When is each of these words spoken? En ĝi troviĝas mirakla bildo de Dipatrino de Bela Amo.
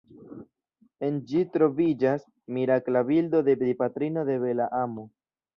En 1.07 1.19
ĝi 1.31 1.43
troviĝas 1.57 2.25
mirakla 2.57 3.05
bildo 3.13 3.45
de 3.51 3.59
Dipatrino 3.63 4.29
de 4.31 4.43
Bela 4.47 4.71
Amo. 4.85 5.11